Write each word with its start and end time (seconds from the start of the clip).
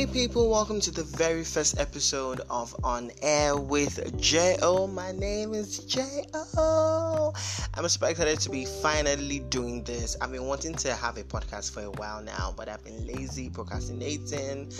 Hey 0.00 0.06
people, 0.06 0.48
welcome 0.48 0.80
to 0.80 0.90
the 0.90 1.02
very 1.02 1.44
first 1.44 1.78
episode 1.78 2.40
of 2.48 2.74
On 2.82 3.10
Air 3.20 3.54
with 3.58 4.18
J.O. 4.18 4.86
My 4.86 5.12
name 5.12 5.52
is 5.52 5.80
J.O. 5.80 7.34
I'm 7.74 7.88
super 7.88 8.06
excited 8.06 8.40
to 8.40 8.48
be 8.48 8.64
finally 8.64 9.40
doing 9.40 9.84
this. 9.84 10.16
I've 10.22 10.32
been 10.32 10.46
wanting 10.46 10.74
to 10.76 10.94
have 10.94 11.18
a 11.18 11.22
podcast 11.24 11.72
for 11.72 11.82
a 11.82 11.90
while 11.90 12.22
now, 12.22 12.54
but 12.56 12.66
I've 12.66 12.82
been 12.82 13.06
lazy, 13.06 13.50
procrastinating, 13.50 14.72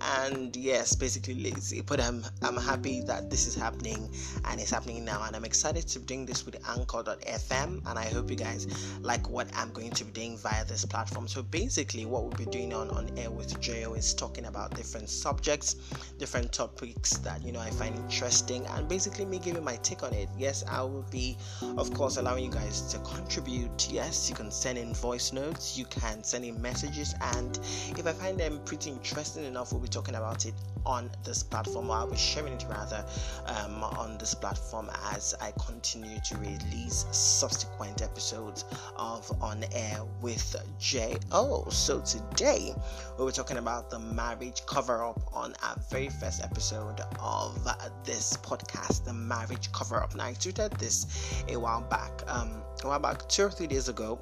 and 0.00 0.54
yes, 0.54 0.94
basically 0.94 1.34
lazy. 1.34 1.80
But 1.80 2.00
I'm 2.00 2.24
I'm 2.42 2.56
happy 2.56 3.00
that 3.02 3.30
this 3.30 3.48
is 3.48 3.56
happening 3.56 4.08
and 4.44 4.60
it's 4.60 4.70
happening 4.70 5.04
now, 5.04 5.24
and 5.24 5.34
I'm 5.34 5.44
excited 5.44 5.88
to 5.88 5.98
be 5.98 6.06
doing 6.06 6.24
this 6.24 6.46
with 6.46 6.56
Anchor.fm, 6.68 7.82
and 7.84 7.98
I 7.98 8.04
hope 8.04 8.30
you 8.30 8.36
guys 8.36 8.68
like 9.00 9.28
what 9.28 9.48
I'm 9.56 9.72
going 9.72 9.90
to 9.90 10.04
be 10.04 10.12
doing 10.12 10.38
via 10.38 10.64
this 10.66 10.84
platform. 10.84 11.26
So 11.26 11.42
basically, 11.42 12.06
what 12.06 12.22
we'll 12.22 12.46
be 12.46 12.46
doing 12.46 12.72
on 12.72 12.90
On 12.90 13.10
Air 13.18 13.32
with 13.32 13.60
J.O. 13.60 13.94
is 13.94 14.14
talking 14.14 14.46
about 14.46 14.67
different 14.74 15.08
subjects, 15.08 15.76
different 16.18 16.52
topics 16.52 17.18
that 17.18 17.42
you 17.44 17.52
know 17.52 17.60
I 17.60 17.70
find 17.70 17.94
interesting, 17.96 18.66
and 18.66 18.88
basically 18.88 19.24
me 19.24 19.38
giving 19.38 19.64
my 19.64 19.76
take 19.76 20.02
on 20.02 20.12
it. 20.12 20.28
Yes, 20.38 20.64
I 20.68 20.82
will 20.82 21.06
be, 21.10 21.36
of 21.76 21.92
course, 21.94 22.16
allowing 22.16 22.44
you 22.44 22.50
guys 22.50 22.82
to 22.92 22.98
contribute. 23.00 23.88
Yes, 23.90 24.28
you 24.28 24.34
can 24.34 24.50
send 24.50 24.78
in 24.78 24.94
voice 24.94 25.32
notes, 25.32 25.76
you 25.78 25.84
can 25.86 26.22
send 26.24 26.44
in 26.44 26.60
messages, 26.60 27.14
and 27.34 27.58
if 27.90 28.06
I 28.06 28.12
find 28.12 28.38
them 28.38 28.60
pretty 28.64 28.90
interesting 28.90 29.44
enough, 29.44 29.72
we'll 29.72 29.80
be 29.80 29.88
talking 29.88 30.14
about 30.14 30.46
it 30.46 30.54
on 30.86 31.10
this 31.24 31.42
platform, 31.42 31.90
or 31.90 31.96
I'll 31.96 32.10
be 32.10 32.16
sharing 32.16 32.54
it 32.54 32.64
rather 32.68 33.04
um, 33.46 33.82
on 33.84 34.16
this 34.18 34.34
platform 34.34 34.90
as 35.12 35.34
I 35.40 35.52
continue 35.66 36.18
to 36.24 36.36
release 36.38 37.04
subsequent 37.10 38.02
episodes 38.02 38.64
of 38.96 39.30
On 39.42 39.64
Air 39.72 40.00
with 40.22 40.56
J.O. 40.78 41.68
So 41.70 42.00
today 42.00 42.74
we 43.18 43.24
were 43.24 43.32
talking 43.32 43.58
about 43.58 43.90
the 43.90 43.98
marriage 43.98 44.57
cover 44.66 45.04
up 45.04 45.20
on 45.32 45.54
our 45.62 45.76
very 45.90 46.08
first 46.08 46.42
episode 46.42 47.00
of 47.20 47.64
this 48.04 48.36
podcast, 48.38 49.04
the 49.04 49.12
marriage 49.12 49.70
cover 49.72 50.02
up. 50.02 50.14
Now 50.14 50.26
I 50.26 50.32
tweeted 50.32 50.76
this 50.78 51.42
a 51.48 51.56
while 51.56 51.82
back, 51.82 52.22
um, 52.26 52.62
a 52.84 52.88
while 52.88 52.98
back, 52.98 53.28
two 53.28 53.44
or 53.44 53.50
three 53.50 53.66
days 53.66 53.88
ago 53.88 54.20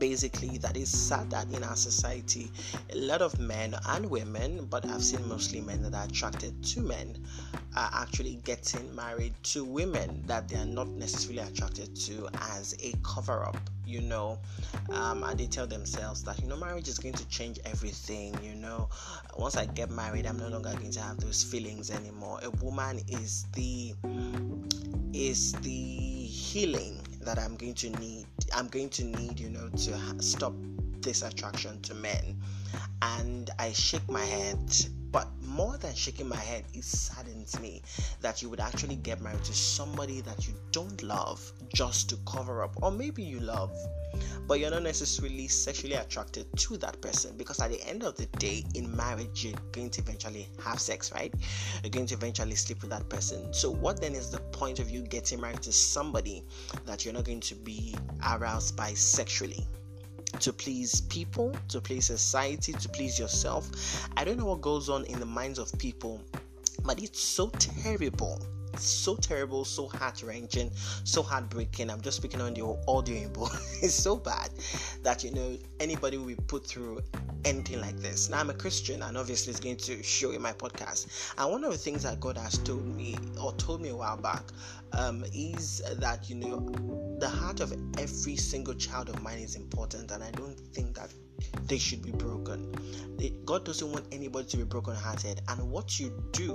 basically 0.00 0.58
that 0.58 0.76
is 0.76 0.88
sad 0.90 1.30
that 1.30 1.46
in 1.52 1.62
our 1.62 1.76
society 1.76 2.50
a 2.90 2.96
lot 2.96 3.20
of 3.20 3.38
men 3.38 3.76
and 3.90 4.10
women 4.10 4.66
but 4.70 4.84
i've 4.86 5.04
seen 5.04 5.26
mostly 5.28 5.60
men 5.60 5.82
that 5.82 5.94
are 5.94 6.06
attracted 6.06 6.64
to 6.64 6.80
men 6.80 7.16
are 7.76 7.90
actually 7.92 8.40
getting 8.44 8.92
married 8.96 9.34
to 9.42 9.64
women 9.64 10.22
that 10.26 10.48
they 10.48 10.56
are 10.56 10.66
not 10.66 10.88
necessarily 10.88 11.38
attracted 11.46 11.94
to 11.94 12.28
as 12.40 12.74
a 12.82 12.92
cover 13.04 13.44
up 13.44 13.58
you 13.90 14.00
know? 14.00 14.38
Um, 14.90 15.24
and 15.24 15.38
they 15.38 15.46
tell 15.46 15.66
themselves 15.66 16.22
that 16.24 16.40
you 16.40 16.46
know 16.46 16.56
marriage 16.56 16.88
is 16.88 16.98
going 16.98 17.14
to 17.14 17.26
change 17.28 17.58
everything 17.64 18.38
you 18.42 18.54
know? 18.54 18.88
Once 19.36 19.56
i 19.56 19.66
get 19.66 19.90
married 19.90 20.26
i'm 20.26 20.38
no 20.38 20.48
longer 20.48 20.72
going 20.74 20.92
to 20.92 21.00
have 21.00 21.18
those 21.18 21.42
feelings 21.42 21.90
anymore. 21.90 22.38
A 22.42 22.50
woman 22.64 23.00
is 23.08 23.46
the 23.54 23.94
is 25.12 25.52
the 25.54 25.70
healing 25.70 26.99
that 27.20 27.38
i'm 27.38 27.56
going 27.56 27.74
to 27.74 27.90
need 28.00 28.26
i'm 28.54 28.68
going 28.68 28.88
to 28.88 29.04
need 29.04 29.38
you 29.38 29.50
know 29.50 29.68
to 29.70 30.22
stop 30.22 30.54
this 31.00 31.22
attraction 31.22 31.80
to 31.80 31.94
men. 31.94 32.36
And 33.02 33.50
i 33.58 33.72
shake 33.72 34.08
my 34.10 34.24
head 34.24 34.58
but 35.12 35.28
more 35.42 35.76
than 35.78 35.94
shaking 35.94 36.28
my 36.28 36.36
head, 36.36 36.64
it 36.74 36.84
saddens 36.84 37.58
me 37.60 37.82
that 38.20 38.42
you 38.42 38.48
would 38.48 38.60
actually 38.60 38.96
get 38.96 39.20
married 39.20 39.44
to 39.44 39.52
somebody 39.52 40.20
that 40.20 40.46
you 40.46 40.54
don't 40.72 41.02
love 41.02 41.52
just 41.74 42.08
to 42.10 42.16
cover 42.26 42.62
up, 42.62 42.74
or 42.82 42.90
maybe 42.90 43.22
you 43.22 43.40
love, 43.40 43.72
but 44.46 44.60
you're 44.60 44.70
not 44.70 44.82
necessarily 44.82 45.48
sexually 45.48 45.94
attracted 45.94 46.46
to 46.56 46.76
that 46.76 47.00
person 47.00 47.36
because 47.36 47.60
at 47.60 47.70
the 47.70 47.82
end 47.88 48.02
of 48.02 48.16
the 48.16 48.26
day, 48.38 48.64
in 48.74 48.94
marriage, 48.96 49.44
you're 49.44 49.58
going 49.72 49.90
to 49.90 50.00
eventually 50.00 50.48
have 50.62 50.80
sex, 50.80 51.12
right? 51.12 51.32
You're 51.82 51.90
going 51.90 52.06
to 52.06 52.14
eventually 52.14 52.54
sleep 52.54 52.82
with 52.82 52.90
that 52.90 53.08
person. 53.08 53.52
So, 53.52 53.70
what 53.70 54.00
then 54.00 54.14
is 54.14 54.30
the 54.30 54.40
point 54.52 54.78
of 54.78 54.90
you 54.90 55.02
getting 55.02 55.40
married 55.40 55.62
to 55.62 55.72
somebody 55.72 56.44
that 56.86 57.04
you're 57.04 57.14
not 57.14 57.24
going 57.24 57.40
to 57.40 57.54
be 57.54 57.94
aroused 58.24 58.76
by 58.76 58.94
sexually? 58.94 59.66
To 60.40 60.52
please 60.52 61.02
people, 61.02 61.54
to 61.68 61.80
please 61.80 62.06
society, 62.06 62.72
to 62.72 62.88
please 62.88 63.18
yourself. 63.18 64.08
I 64.16 64.24
don't 64.24 64.38
know 64.38 64.46
what 64.46 64.60
goes 64.60 64.88
on 64.88 65.04
in 65.04 65.20
the 65.20 65.26
minds 65.26 65.58
of 65.58 65.70
people, 65.78 66.22
but 66.84 67.02
it's 67.02 67.20
so 67.20 67.48
terrible 67.50 68.40
so 68.76 69.16
terrible, 69.16 69.64
so 69.64 69.88
heart 69.88 70.22
wrenching, 70.22 70.70
so 71.04 71.22
heartbreaking. 71.22 71.90
I'm 71.90 72.00
just 72.00 72.16
speaking 72.16 72.40
on 72.40 72.54
the 72.54 72.62
audio, 72.88 73.30
it's 73.82 73.94
so 73.94 74.16
bad 74.16 74.50
that 75.02 75.24
you 75.24 75.32
know 75.32 75.58
anybody 75.78 76.16
will 76.16 76.26
be 76.26 76.36
put 76.36 76.66
through 76.66 77.00
anything 77.44 77.80
like 77.80 77.96
this. 77.98 78.30
Now 78.30 78.40
I'm 78.40 78.50
a 78.50 78.54
Christian, 78.54 79.02
and 79.02 79.16
obviously 79.16 79.50
it's 79.50 79.60
going 79.60 79.76
to 79.78 80.02
show 80.02 80.30
in 80.30 80.42
my 80.42 80.52
podcast. 80.52 81.34
And 81.38 81.50
one 81.50 81.64
of 81.64 81.72
the 81.72 81.78
things 81.78 82.02
that 82.02 82.20
God 82.20 82.36
has 82.36 82.58
told 82.58 82.84
me 82.86 83.16
or 83.40 83.52
told 83.54 83.80
me 83.80 83.90
a 83.90 83.96
while 83.96 84.16
back 84.16 84.42
um, 84.92 85.24
is 85.32 85.82
that 85.98 86.28
you 86.28 86.36
know 86.36 86.68
the 87.18 87.28
heart 87.28 87.60
of 87.60 87.72
every 87.98 88.36
single 88.36 88.74
child 88.74 89.08
of 89.08 89.22
mine 89.22 89.38
is 89.38 89.56
important, 89.56 90.10
and 90.10 90.22
I 90.22 90.30
don't 90.32 90.58
think 90.58 90.96
that 90.96 91.10
they 91.66 91.78
should 91.78 92.02
be 92.02 92.12
broken. 92.12 92.72
God 93.44 93.64
doesn't 93.64 93.90
want 93.90 94.06
anybody 94.12 94.46
to 94.48 94.56
be 94.56 94.62
broken-hearted. 94.64 95.42
And 95.48 95.70
what 95.70 96.00
you 96.00 96.10
do 96.32 96.52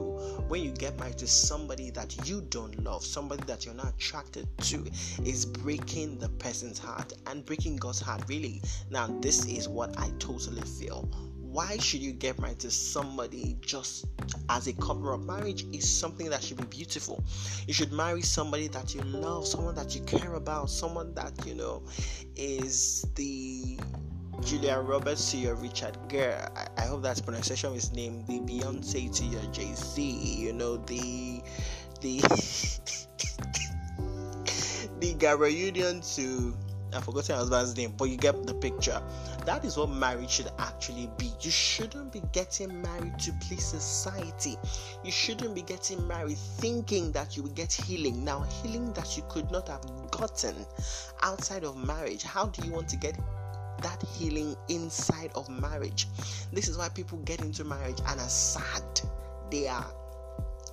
when 0.48 0.64
you 0.64 0.72
get 0.72 0.98
married 1.00 1.18
to 1.20 1.28
somebody 1.28 1.92
that 1.92 2.28
you 2.28 2.42
don't 2.50 2.84
love, 2.84 3.06
somebody 3.06 3.44
that 3.48 3.66
you're 3.66 3.76
not 3.76 3.90
attracted 3.90 4.48
to, 4.60 4.84
is 5.24 5.46
breaking 5.46 6.18
the 6.18 6.30
person's 6.30 6.80
heart 6.80 7.14
and 7.28 7.46
breaking 7.46 7.76
God's 7.76 8.00
heart. 8.00 8.24
Really, 8.28 8.62
now 8.90 9.08
this 9.22 9.46
is 9.46 9.68
what 9.68 10.00
I 10.00 10.10
totally 10.20 10.62
feel 10.62 11.08
why 11.56 11.78
should 11.78 12.02
you 12.02 12.12
get 12.12 12.38
married 12.38 12.60
to 12.60 12.70
somebody 12.70 13.56
just 13.62 14.08
as 14.50 14.68
a 14.68 14.74
cover 14.74 15.14
up? 15.14 15.22
Marriage 15.22 15.66
is 15.72 15.90
something 15.90 16.30
that 16.30 16.44
should 16.44 16.58
be 16.58 16.66
beautiful. 16.66 17.24
You 17.66 17.74
should 17.74 17.94
marry 17.94 18.22
somebody 18.24 18.68
that 18.68 18.94
you 18.94 19.00
love, 19.04 19.48
someone 19.48 19.74
that 19.76 19.96
you 19.96 20.02
care 20.02 20.34
about, 20.34 20.70
someone 20.70 21.14
that 21.14 21.32
you 21.46 21.56
know 21.56 21.84
is 22.36 23.08
the 23.16 23.80
Julia 24.42 24.80
Roberts 24.80 25.32
to 25.32 25.38
your 25.38 25.56
Richard 25.56 25.98
Gere. 26.08 26.48
I, 26.56 26.68
I 26.78 26.86
hope 26.86 27.02
that's 27.02 27.22
pronunciation 27.22 27.70
of 27.70 27.76
his 27.76 27.94
name. 27.94 28.24
The 28.28 28.40
Beyonce 28.40 29.16
to 29.16 29.26
your 29.26 29.42
Jay 29.52 29.74
Z. 29.74 30.02
You 30.02 30.54
know 30.54 30.78
the 30.78 31.42
the 32.02 32.20
the 35.00 35.14
Gabrielle 35.14 35.54
Union 35.54 36.02
to 36.02 36.56
I 36.96 37.02
forgot 37.02 37.28
her 37.28 37.36
husband's 37.36 37.76
name, 37.76 37.94
but 37.98 38.06
you 38.06 38.16
get 38.16 38.48
the 38.48 38.54
picture. 38.54 39.02
That 39.46 39.66
is 39.66 39.76
what 39.76 39.90
marriage 39.90 40.30
should 40.30 40.50
actually 40.60 41.10
be. 41.18 41.30
You 41.42 41.52
shouldn't 41.52 42.14
be 42.14 42.22
getting 42.32 42.82
married 42.82 43.20
to 43.20 43.34
please 43.42 43.66
society. 43.66 44.58
You 45.04 45.12
shouldn't 45.12 45.54
be 45.54 45.62
getting 45.62 46.08
married 46.08 46.38
thinking 46.38 47.12
that 47.12 47.36
you 47.36 47.44
will 47.44 47.52
get 47.52 47.74
healing. 47.74 48.24
Now, 48.24 48.44
healing 48.44 48.94
that 48.94 49.18
you 49.18 49.24
could 49.28 49.52
not 49.52 49.68
have 49.68 49.86
gotten 50.12 50.56
outside 51.22 51.66
of 51.66 51.76
marriage. 51.76 52.24
How 52.24 52.46
do 52.46 52.66
you 52.66 52.72
want 52.72 52.88
to 52.90 52.98
get 52.98 53.20
that 53.82 54.04
healing 54.18 54.56
inside 54.70 55.32
of 55.36 55.50
marriage. 55.50 56.08
This 56.52 56.68
is 56.68 56.78
why 56.78 56.90
people 56.90 57.18
get 57.20 57.42
into 57.42 57.64
marriage 57.64 58.00
and 58.08 58.20
are 58.20 58.30
sad. 58.30 58.84
They 59.52 59.68
are 59.68 59.86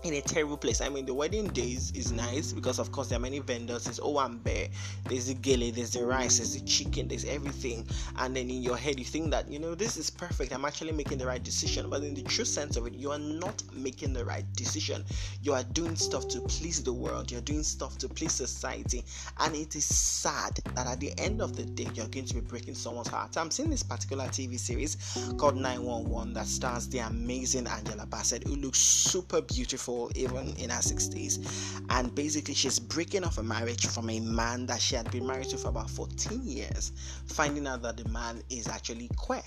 in 0.04 0.14
a 0.14 0.20
terrible 0.20 0.56
place. 0.56 0.80
I 0.80 0.88
mean, 0.88 1.06
the 1.06 1.14
wedding 1.14 1.48
days 1.48 1.92
is 1.92 2.12
nice 2.12 2.52
because, 2.52 2.78
of 2.78 2.90
course, 2.90 3.08
there 3.08 3.18
are 3.18 3.20
many 3.20 3.38
vendors. 3.38 3.84
There's 3.84 4.00
owambe, 4.00 4.70
there's 5.08 5.26
the 5.26 5.34
gele, 5.34 5.70
there's 5.70 5.92
the 5.92 6.04
rice, 6.04 6.38
there's 6.38 6.54
the 6.54 6.66
chicken, 6.66 7.08
there's 7.08 7.24
everything. 7.24 7.86
And 8.18 8.34
then 8.34 8.50
in 8.50 8.62
your 8.62 8.76
head, 8.76 8.98
you 8.98 9.04
think 9.04 9.30
that, 9.30 9.50
you 9.50 9.58
know, 9.58 9.74
this 9.74 9.96
is 9.96 10.10
perfect. 10.10 10.52
I'm 10.52 10.64
actually 10.64 10.92
making 10.92 11.18
the 11.18 11.26
right 11.26 11.42
decision. 11.42 11.88
But 11.90 12.02
in 12.02 12.14
the 12.14 12.22
true 12.22 12.44
sense 12.44 12.76
of 12.76 12.86
it, 12.86 12.94
you 12.94 13.10
are 13.12 13.18
not 13.18 13.62
making 13.72 14.12
the 14.12 14.24
right 14.24 14.44
decision. 14.54 15.04
You 15.42 15.52
are 15.54 15.64
doing 15.64 15.96
stuff 15.96 16.28
to 16.28 16.40
please 16.40 16.82
the 16.82 16.92
world, 16.92 17.30
you're 17.30 17.40
doing 17.40 17.62
stuff 17.62 17.98
to 17.98 18.08
please 18.08 18.32
society. 18.32 19.04
And 19.40 19.54
it 19.54 19.76
is 19.76 19.84
sad 19.84 20.58
that 20.74 20.86
at 20.86 21.00
the 21.00 21.12
end 21.18 21.40
of 21.40 21.56
the 21.56 21.64
day, 21.64 21.88
you're 21.94 22.08
going 22.08 22.26
to 22.26 22.34
be 22.34 22.40
breaking 22.40 22.74
someone's 22.74 23.08
heart. 23.08 23.36
I'm 23.36 23.50
seeing 23.50 23.70
this 23.70 23.82
particular 23.82 24.24
TV 24.26 24.58
series 24.58 24.96
called 25.38 25.56
911 25.56 26.32
that 26.34 26.46
stars 26.46 26.88
the 26.88 26.98
amazing 26.98 27.66
Angela 27.66 28.06
Bassett, 28.06 28.44
who 28.44 28.56
looks 28.56 28.78
super 28.78 29.40
beautiful 29.40 29.81
even 30.14 30.54
in 30.56 30.70
her 30.70 30.80
60s. 30.80 31.80
And 31.90 32.14
basically, 32.14 32.54
she's 32.54 32.78
breaking 32.78 33.24
off 33.24 33.38
a 33.38 33.42
marriage 33.42 33.86
from 33.86 34.10
a 34.10 34.20
man 34.20 34.66
that 34.66 34.80
she 34.80 34.94
had 34.94 35.10
been 35.10 35.26
married 35.26 35.48
to 35.50 35.58
for 35.58 35.68
about 35.68 35.90
14 35.90 36.42
years, 36.44 36.92
finding 37.26 37.66
out 37.66 37.82
that 37.82 37.96
the 37.96 38.08
man 38.08 38.42
is 38.50 38.68
actually 38.68 39.08
queer. 39.16 39.42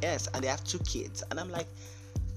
Yes, 0.00 0.28
and 0.34 0.42
they 0.42 0.48
have 0.48 0.64
two 0.64 0.80
kids. 0.80 1.22
And 1.30 1.38
I'm 1.38 1.50
like, 1.50 1.68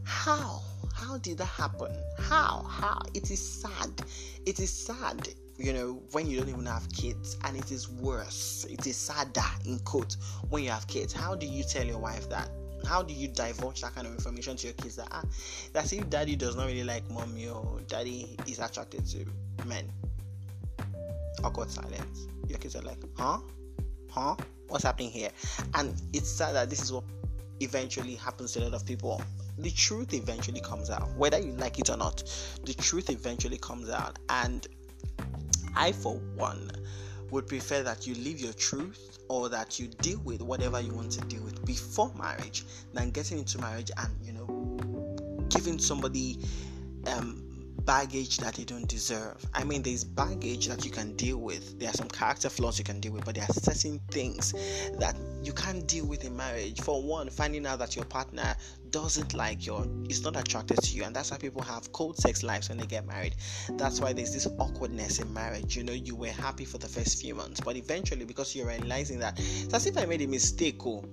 how? 0.03 0.61
How 0.93 1.17
did 1.17 1.39
that 1.39 1.45
happen? 1.45 1.91
How? 2.19 2.65
How? 2.69 3.01
It 3.13 3.31
is 3.31 3.61
sad. 3.61 4.01
It 4.45 4.59
is 4.59 4.71
sad 4.71 5.27
you 5.57 5.73
know, 5.73 6.01
when 6.11 6.27
you 6.27 6.39
don't 6.39 6.49
even 6.49 6.65
have 6.65 6.91
kids, 6.91 7.37
and 7.43 7.55
it 7.55 7.71
is 7.71 7.89
worse. 7.89 8.65
It 8.69 8.85
is 8.87 8.97
sadder, 8.97 9.41
in 9.65 9.79
quote, 9.79 10.17
when 10.49 10.63
you 10.63 10.69
have 10.69 10.87
kids. 10.87 11.13
How 11.13 11.35
do 11.35 11.45
you 11.45 11.63
tell 11.63 11.85
your 11.85 11.97
wife 11.97 12.29
that 12.29 12.49
how 12.85 13.01
do 13.01 13.13
you 13.13 13.27
divulge 13.27 13.81
that 13.81 13.93
kind 13.95 14.07
of 14.07 14.13
information 14.13 14.55
to 14.55 14.67
your 14.67 14.73
kids 14.75 14.95
that 14.95 15.07
ah, 15.11 15.23
that's 15.73 15.91
if 15.91 16.09
daddy 16.09 16.35
does 16.35 16.55
not 16.55 16.67
really 16.67 16.83
like 16.83 17.09
mommy 17.09 17.47
or 17.49 17.79
daddy 17.87 18.37
is 18.47 18.59
attracted 18.59 19.05
to 19.05 19.25
men 19.65 19.89
awkward 21.43 21.69
silence. 21.69 22.27
Your 22.47 22.57
kids 22.59 22.75
are 22.75 22.81
like 22.81 22.99
huh? 23.17 23.39
Huh? 24.09 24.35
What's 24.67 24.83
happening 24.83 25.11
here? 25.11 25.29
And 25.75 26.01
it's 26.13 26.29
sad 26.29 26.55
that 26.55 26.69
this 26.69 26.81
is 26.81 26.91
what 26.91 27.03
eventually 27.59 28.15
happens 28.15 28.53
to 28.53 28.59
a 28.59 28.63
lot 28.63 28.73
of 28.73 28.85
people. 28.85 29.21
The 29.57 29.71
truth 29.71 30.13
eventually 30.13 30.59
comes 30.59 30.89
out, 30.89 31.09
whether 31.15 31.39
you 31.39 31.53
like 31.53 31.79
it 31.79 31.89
or 31.89 31.97
not. 31.97 32.23
The 32.65 32.73
truth 32.73 33.09
eventually 33.09 33.57
comes 33.57 33.89
out, 33.89 34.19
and 34.29 34.67
I, 35.75 35.91
for 35.91 36.15
one, 36.35 36.71
would 37.31 37.47
prefer 37.47 37.83
that 37.83 38.05
you 38.07 38.15
live 38.15 38.39
your 38.39 38.53
truth 38.53 39.19
or 39.29 39.49
that 39.49 39.79
you 39.79 39.87
deal 40.01 40.19
with 40.23 40.41
whatever 40.41 40.79
you 40.79 40.93
want 40.93 41.11
to 41.11 41.21
deal 41.21 41.43
with 41.43 41.63
before 41.65 42.11
marriage 42.17 42.65
than 42.93 43.11
getting 43.11 43.39
into 43.39 43.59
marriage 43.59 43.91
and 43.97 44.09
you 44.23 44.33
know 44.33 45.45
giving 45.49 45.79
somebody 45.79 46.39
um, 47.07 47.44
baggage 47.85 48.37
that 48.37 48.55
they 48.55 48.63
don't 48.63 48.87
deserve. 48.87 49.45
I 49.53 49.63
mean, 49.63 49.83
there's 49.83 50.03
baggage 50.03 50.67
that 50.67 50.83
you 50.83 50.91
can 50.91 51.15
deal 51.15 51.37
with. 51.37 51.79
There 51.79 51.89
are 51.89 51.93
some 51.93 52.07
character 52.09 52.49
flaws 52.49 52.79
you 52.79 52.83
can 52.83 52.99
deal 52.99 53.13
with, 53.13 53.25
but 53.25 53.35
there 53.35 53.43
are 53.43 53.53
certain 53.53 53.99
things 54.09 54.53
that 54.99 55.15
you 55.43 55.53
can't 55.53 55.85
deal 55.87 56.05
with 56.05 56.25
in 56.25 56.35
marriage. 56.35 56.81
For 56.81 57.01
one, 57.01 57.29
finding 57.29 57.65
out 57.65 57.79
that 57.79 57.95
your 57.95 58.05
partner 58.05 58.55
doesn't 58.89 59.33
like 59.33 59.65
your 59.65 59.85
is 60.09 60.23
not 60.23 60.35
attracted 60.35 60.77
to 60.81 60.95
you, 60.95 61.03
and 61.03 61.15
that's 61.15 61.31
why 61.31 61.37
people 61.37 61.61
have 61.61 61.91
cold 61.91 62.17
sex 62.17 62.43
lives 62.43 62.69
when 62.69 62.77
they 62.77 62.87
get 62.87 63.05
married. 63.05 63.35
That's 63.73 63.99
why 63.99 64.13
there's 64.13 64.33
this 64.33 64.47
awkwardness 64.57 65.19
in 65.19 65.31
marriage. 65.33 65.75
You 65.75 65.83
know, 65.83 65.93
you 65.93 66.15
were 66.15 66.29
happy 66.29 66.65
for 66.65 66.77
the 66.77 66.87
first 66.87 67.21
few 67.21 67.35
months, 67.35 67.61
but 67.61 67.75
eventually, 67.75 68.25
because 68.25 68.55
you're 68.55 68.67
realizing 68.67 69.19
that 69.19 69.39
it's 69.39 69.73
as 69.73 69.85
if 69.85 69.97
I 69.97 70.05
made 70.05 70.21
a 70.21 70.27
mistake, 70.27 70.85
oh, 70.85 71.05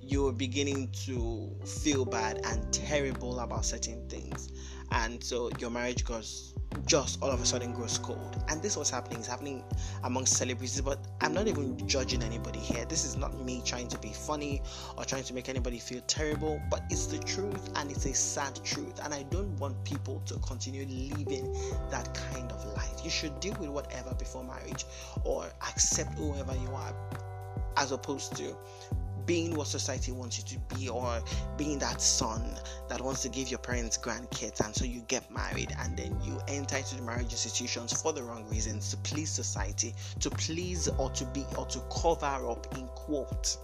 you're 0.00 0.32
beginning 0.32 0.90
to 1.04 1.54
feel 1.64 2.04
bad 2.04 2.40
and 2.44 2.72
terrible 2.72 3.40
about 3.40 3.64
certain 3.64 4.08
things 4.08 4.50
and 4.92 5.22
so 5.22 5.50
your 5.58 5.70
marriage 5.70 6.04
goes 6.04 6.54
just 6.86 7.22
all 7.22 7.30
of 7.30 7.40
a 7.40 7.46
sudden 7.46 7.72
grows 7.72 7.98
cold. 7.98 8.42
And 8.48 8.62
this 8.62 8.76
was 8.76 8.90
happening. 8.90 9.20
Is 9.20 9.26
happening 9.26 9.64
amongst 10.04 10.36
celebrities 10.36 10.80
but 10.80 10.98
i'm 11.20 11.32
not 11.32 11.48
even 11.48 11.76
judging 11.88 12.22
anybody 12.22 12.58
here. 12.58 12.84
This 12.84 13.04
is 13.04 13.16
not 13.16 13.40
me 13.44 13.62
trying 13.64 13.88
to 13.88 13.98
be 13.98 14.12
funny 14.12 14.62
or 14.96 15.04
trying 15.04 15.24
to 15.24 15.34
make 15.34 15.48
anybody 15.48 15.78
feel 15.78 16.00
terrible 16.06 16.60
but 16.70 16.82
it's 16.90 17.06
the 17.06 17.18
truth 17.18 17.70
and 17.76 17.90
it's 17.90 18.06
a 18.06 18.14
sad 18.14 18.58
truth. 18.64 19.00
And 19.02 19.12
i 19.12 19.22
don't 19.24 19.58
want 19.58 19.82
people 19.84 20.22
to 20.26 20.34
continue 20.38 20.86
living 20.86 21.52
that 21.90 22.14
kind 22.14 22.50
of 22.52 22.64
life. 22.76 23.04
You 23.04 23.10
should 23.10 23.38
deal 23.40 23.56
with 23.58 23.70
whatever 23.70 24.14
before 24.14 24.44
marriage 24.44 24.84
or 25.24 25.46
accept 25.66 26.14
whoever 26.14 26.54
you 26.54 26.68
are 26.74 26.94
as 27.78 27.92
opposed 27.92 28.36
to 28.36 28.56
being 29.24 29.54
what 29.54 29.66
society 29.66 30.10
wants 30.10 30.38
you 30.38 30.44
to 30.58 30.74
be 30.74 30.88
or 30.88 31.22
being 31.58 31.78
that 31.78 32.00
son 32.00 32.42
that 32.88 33.00
wants 33.00 33.20
to 33.22 33.28
give 33.28 33.48
your 33.50 33.58
parents 33.58 33.96
grandkids 33.98 34.64
and 34.64 34.74
so 34.74 34.84
you 34.84 35.00
get 35.02 35.30
married 35.30 35.70
and 35.80 35.96
then 35.96 36.16
you 36.24 36.40
enter 36.48 36.78
into 36.78 36.96
the 36.96 37.02
marriage 37.02 37.30
institutions 37.30 37.92
for 38.00 38.12
the 38.12 38.22
wrong 38.22 38.48
reasons 38.48 38.90
to 38.90 38.96
please 38.98 39.30
society 39.30 39.94
to 40.18 40.30
please 40.30 40.88
or 40.98 41.10
to 41.10 41.24
be 41.26 41.44
or 41.58 41.66
to 41.66 41.78
cover 41.92 42.50
up 42.50 42.66
in 42.78 42.86
quote 42.88 43.56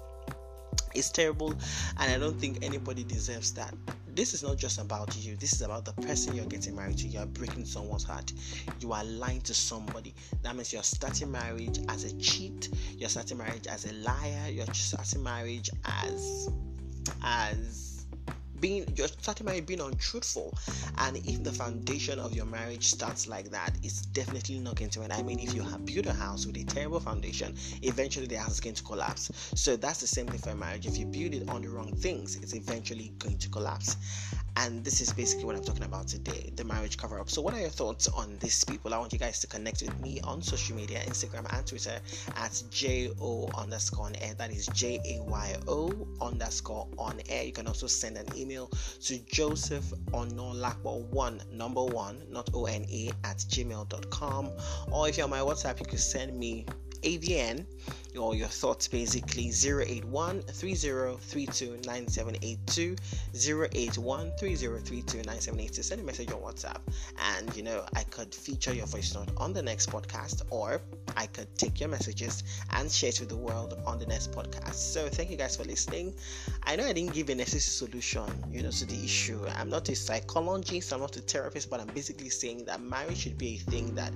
it's 0.95 1.11
terrible 1.11 1.51
and 1.99 2.13
i 2.13 2.19
don't 2.19 2.39
think 2.39 2.59
anybody 2.63 3.03
deserves 3.03 3.53
that 3.53 3.75
this 4.15 4.35
is 4.35 4.43
not 4.43 4.57
just 4.57 4.79
about 4.79 5.17
you. 5.17 5.37
This 5.37 5.53
is 5.53 5.63
about 5.63 5.85
the 5.85 5.93
person 6.03 6.35
you're 6.35 6.47
getting 6.47 6.77
married 6.77 6.99
to. 6.99 7.07
You're 7.09 7.27
breaking 7.27 7.65
someone's 7.65 8.05
heart. 8.05 8.33
You 8.81 8.93
are 8.93 9.05
lying 9.05 9.41
to 9.43 9.55
somebody. 9.55 10.15
That 10.43 10.55
means 10.55 10.73
you're 10.73 10.83
starting 10.83 11.31
marriage 11.31 11.81
as 11.89 12.05
a 12.05 12.17
cheat. 12.19 12.69
You're 12.97 13.09
starting 13.09 13.39
marriage 13.39 13.67
as 13.67 13.85
a 13.91 13.93
liar. 13.95 14.51
You're 14.51 14.67
starting 14.73 15.23
marriage 15.23 15.71
as 15.85 16.49
as 17.23 18.07
being 18.61 18.87
you're 18.97 19.09
starting 19.09 19.47
marriage 19.47 19.67
being 19.67 19.81
untruthful. 19.81 20.57
And 20.99 21.17
if 21.19 21.43
the 21.43 21.53
foundation 21.53 22.19
of 22.19 22.35
your 22.35 22.47
marriage 22.47 22.87
starts 22.87 23.27
like 23.27 23.51
that 23.51 23.77
it's 23.83 24.03
definitely 24.07 24.59
not 24.59 24.77
going 24.77 24.91
to 24.91 25.03
end. 25.03 25.13
I 25.13 25.23
mean 25.23 25.41
if 25.41 25.55
you 25.55 25.63
have 25.63 25.85
built 25.85 26.07
a 26.07 26.13
house 26.13 26.47
with 26.47 26.57
a 26.57 26.65
terrible 26.65 27.01
foundation 27.01 27.55
eventually 27.83 28.27
the 28.27 28.39
house 28.39 28.53
is 28.53 28.61
going 28.61 28.77
to 28.77 28.83
collapse. 28.83 29.31
So 29.55 29.77
that's 29.77 30.01
the 30.01 30.07
same 30.07 30.27
thing 30.27 30.39
for 30.39 30.55
marriage. 30.55 30.87
If 30.87 30.97
you 30.97 31.07
build 31.07 31.35
it 31.35 31.49
on 31.49 31.63
the 31.63 31.69
wrong 31.69 31.95
things 31.97 32.37
it's 32.37 32.55
eventually 32.55 33.13
going 33.19 33.39
to 33.39 33.49
collapse 33.49 33.97
and 34.57 34.85
this 34.85 35.01
is 35.01 35.13
basically 35.13 35.45
what 35.45 35.57
I'm 35.57 35.65
talking 35.65 35.85
about 35.85 36.09
today 36.09 36.53
the 36.57 36.65
marriage 36.65 36.97
cover 36.97 37.19
up. 37.19 37.29
So, 37.29 37.43
what 37.43 37.55
are 37.55 37.61
your 37.61 37.71
thoughts 37.71 38.09
on 38.09 38.37
this, 38.39 38.65
people? 38.65 38.95
I 38.95 38.99
want 38.99 39.13
you 39.13 39.19
guys 39.19 39.41
to 39.41 39.47
connect 39.47 39.83
with 39.83 39.99
me 40.01 40.21
on 40.23 40.43
social 40.43 40.77
media 40.77 41.01
Instagram 41.07 41.53
and 41.57 41.67
Twitter 41.67 41.99
at 42.37 42.63
JO 42.71 43.49
underscore 43.57 44.07
on 44.07 44.17
air. 44.17 44.35
That 44.35 44.51
is 44.51 44.67
J 44.69 45.01
A 45.05 45.23
Y 45.23 45.57
O 45.69 46.07
underscore 46.21 46.89
on 46.99 47.21
air. 47.29 47.45
You 47.45 47.53
can 47.53 47.67
also 47.67 47.87
send 47.87 48.17
an 48.17 48.27
email 48.37 48.71
to 49.03 49.19
Joseph 49.27 49.85
Onolakbo 50.13 51.07
one 51.11 51.41
number 51.53 51.85
one, 51.85 52.21
not 52.31 52.49
O 52.55 52.67
N 52.67 52.85
A, 52.91 53.11
at 53.25 53.39
gmail.com. 53.39 54.51
Or 54.93 55.09
if 55.09 55.17
you're 55.17 55.25
on 55.25 55.31
my 55.31 55.41
WhatsApp, 55.41 55.81
you 55.81 55.87
can 55.87 55.99
send 55.99 56.39
me 56.39 56.67
AVN 57.03 57.67
or 58.19 58.35
your 58.35 58.49
thoughts 58.49 58.89
basically. 58.89 59.51
081 59.51 60.43
3032 60.43 61.79
9782 61.87 62.97
081 63.35 64.33
3032 64.39 65.19
9782 65.19 65.83
send 65.83 66.01
a 66.01 66.05
message 66.05 66.31
on 66.33 66.41
WhatsApp. 66.41 66.79
And 67.37 67.55
you 67.57 67.63
know 67.63 67.85
I 67.95 68.03
could 68.05 68.35
feature 68.35 68.75
your 68.75 68.87
voice 68.87 69.15
note 69.15 69.31
on 69.37 69.53
the 69.53 69.63
next 69.63 69.91
podcast 69.91 70.43
or 70.51 70.81
I 71.17 71.27
could 71.27 71.49
take 71.57 71.81
your 71.81 71.89
messages 71.89 72.43
and 72.73 72.91
share 72.91 73.11
it 73.11 73.21
with 73.21 73.29
the 73.29 73.37
world 73.37 73.79
on 73.87 73.99
the 73.99 74.07
next 74.07 74.33
podcast. 74.33 74.75
So 74.75 75.09
thank 75.09 75.31
you 75.31 75.37
guys 75.37 75.57
for 75.57 75.65
listening. 75.65 76.15
I 76.63 76.77
know 76.77 76.85
I 76.85 76.93
didn't 76.93 77.15
give 77.15 77.29
a 77.31 77.35
necessary 77.35 77.61
solution 77.61 78.25
you 78.51 78.63
know 78.63 78.71
to 78.71 78.87
the 78.87 79.05
issue. 79.05 79.41
I'm 79.57 79.69
not 79.69 79.89
a 79.89 79.97
psychologist 79.97 80.93
I'm 80.93 81.01
not 81.01 81.17
a 81.17 81.21
therapist 81.21 81.71
but 81.71 81.81
I'm 81.81 81.89
basically 81.89 82.29
saying 82.29 82.65
that 82.67 82.81
marriage 82.81 83.19
should 83.19 83.39
be 83.39 83.55
a 83.55 83.71
thing 83.71 83.95
that 83.95 84.13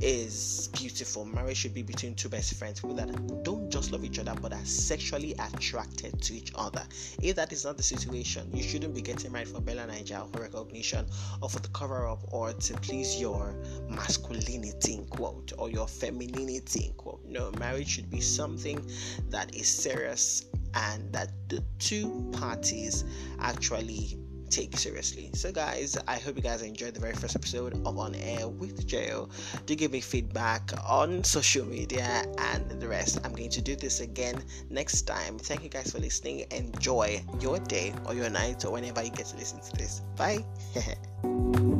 is 0.00 0.68
beautiful. 0.72 1.24
Marriage 1.24 1.56
should 1.56 1.74
be 1.74 1.82
between 1.82 2.14
two 2.14 2.28
best 2.28 2.54
friends 2.54 2.80
people 2.80 2.96
that 2.96 3.29
don't 3.42 3.70
just 3.70 3.92
love 3.92 4.04
each 4.04 4.18
other 4.18 4.34
but 4.40 4.52
are 4.52 4.64
sexually 4.64 5.34
attracted 5.38 6.20
to 6.22 6.34
each 6.34 6.52
other. 6.54 6.82
If 7.22 7.36
that 7.36 7.52
is 7.52 7.64
not 7.64 7.76
the 7.76 7.82
situation, 7.82 8.50
you 8.52 8.62
shouldn't 8.62 8.94
be 8.94 9.02
getting 9.02 9.32
married 9.32 9.48
for 9.48 9.60
BellaNaija 9.60 10.32
for 10.32 10.42
recognition 10.42 11.06
or 11.42 11.48
for 11.48 11.60
the 11.60 11.68
cover 11.68 12.06
up 12.08 12.20
or 12.32 12.52
to 12.52 12.74
please 12.74 13.20
your 13.20 13.54
masculinity 13.88 14.94
in 14.94 15.06
quote 15.06 15.52
or 15.58 15.70
your 15.70 15.86
femininity 15.86 16.86
in 16.86 16.92
quote. 16.94 17.24
No, 17.24 17.50
marriage 17.52 17.88
should 17.88 18.10
be 18.10 18.20
something 18.20 18.84
that 19.28 19.54
is 19.54 19.68
serious 19.68 20.46
and 20.74 21.12
that 21.12 21.30
the 21.48 21.62
two 21.78 22.30
parties 22.32 23.04
actually 23.40 24.18
take 24.50 24.76
seriously. 24.76 25.30
So, 25.34 25.52
guys, 25.52 25.96
I 26.08 26.16
hope 26.18 26.36
you 26.36 26.42
guys 26.42 26.62
enjoyed 26.62 26.94
the 26.94 27.00
very 27.00 27.14
first 27.14 27.36
episode 27.36 27.74
of 27.86 27.98
On 27.98 28.14
Air 28.14 28.48
with 28.48 28.86
Jayo. 28.86 29.30
Do 29.66 29.74
give 29.74 29.92
me 29.92 30.00
feedback 30.00 30.70
on 30.88 31.24
social 31.24 31.64
media 31.64 32.24
and 32.38 32.68
the 32.80 32.88
rest. 32.88 33.18
I'm 33.24 33.32
going 33.32 33.50
to 33.50 33.62
do 33.62 33.76
this 33.76 34.00
again 34.00 34.42
next 34.68 35.02
time. 35.02 35.38
Thank 35.38 35.62
you 35.62 35.68
guys 35.68 35.90
for 35.92 35.98
listening. 35.98 36.46
Enjoy 36.50 37.22
your 37.40 37.58
day 37.58 37.94
or 38.06 38.14
your 38.14 38.30
night 38.30 38.64
or 38.64 38.72
whenever 38.72 39.02
you 39.02 39.10
get 39.10 39.26
to 39.26 39.36
listen 39.36 39.60
to 39.60 39.76
this. 39.76 40.02
Bye. 40.16 40.44